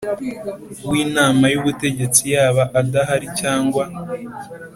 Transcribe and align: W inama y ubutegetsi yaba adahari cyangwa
W 0.89 0.93
inama 1.03 1.45
y 1.53 1.57
ubutegetsi 1.59 2.23
yaba 2.33 2.63
adahari 2.79 3.27
cyangwa 3.39 3.83